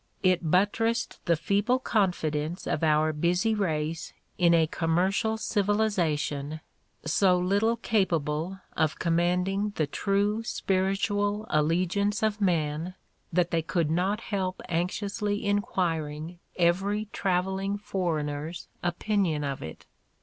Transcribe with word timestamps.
It 0.23 0.49
buttressed 0.49 1.23
the 1.25 1.35
feeble 1.35 1.77
confidence 1.77 2.65
of 2.65 2.81
our 2.81 3.13
busy 3.13 3.53
race 3.53 4.13
in 4.39 4.51
a 4.55 4.65
commercial 4.65 5.37
civilization 5.37 6.59
so 7.05 7.37
little 7.37 7.75
capable 7.77 8.59
of 8.75 8.97
commanding 8.97 9.73
the 9.75 9.85
true 9.85 10.41
spiritual 10.43 11.45
allegiance 11.51 12.23
of 12.23 12.41
men 12.41 12.95
that 13.31 13.51
they 13.51 13.61
could 13.61 13.91
not 13.91 14.21
help 14.21 14.59
anxiously 14.67 15.45
enquiring 15.45 16.39
every 16.55 17.05
traveling 17.13 17.77
foreigner's 17.77 18.69
opinion 18.81 19.43
of 19.43 19.61
it. 19.61 19.85